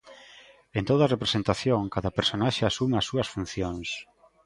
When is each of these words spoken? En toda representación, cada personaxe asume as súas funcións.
En 0.79 0.83
toda 0.89 1.11
representación, 1.13 1.91
cada 1.95 2.15
personaxe 2.17 2.63
asume 2.65 2.95
as 2.97 3.07
súas 3.09 3.31
funcións. 3.33 3.87